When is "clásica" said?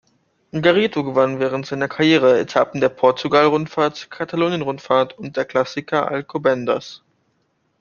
5.47-6.01